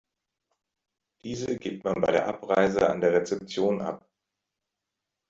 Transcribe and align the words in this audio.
Diese 1.23 1.59
gibt 1.59 1.83
man 1.83 2.01
bei 2.01 2.11
der 2.11 2.27
Abreise 2.27 2.89
an 2.89 3.01
der 3.01 3.13
Rezeption 3.13 3.81
ab. 3.83 4.09